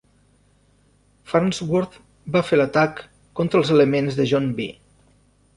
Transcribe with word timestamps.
Farnsworth 1.33 1.99
va 2.37 2.43
fer 2.49 2.59
l'atac, 2.61 3.05
contra 3.41 3.63
els 3.63 3.73
elements 3.79 4.21
de 4.23 4.29
John 4.33 4.53
B. 4.63 4.71